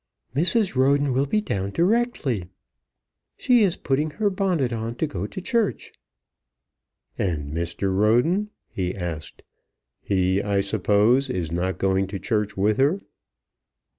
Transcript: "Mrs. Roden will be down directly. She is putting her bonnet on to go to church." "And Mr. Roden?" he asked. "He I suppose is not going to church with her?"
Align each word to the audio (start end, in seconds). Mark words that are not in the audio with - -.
"Mrs. 0.35 0.75
Roden 0.75 1.13
will 1.13 1.27
be 1.27 1.41
down 1.41 1.69
directly. 1.69 2.49
She 3.37 3.61
is 3.61 3.77
putting 3.77 4.09
her 4.09 4.31
bonnet 4.31 4.73
on 4.73 4.95
to 4.95 5.05
go 5.05 5.27
to 5.27 5.39
church." 5.39 5.91
"And 7.19 7.53
Mr. 7.53 7.95
Roden?" 7.95 8.49
he 8.71 8.95
asked. 8.95 9.43
"He 10.01 10.41
I 10.41 10.59
suppose 10.61 11.29
is 11.29 11.51
not 11.51 11.77
going 11.77 12.07
to 12.07 12.17
church 12.17 12.57
with 12.57 12.77
her?" 12.77 12.99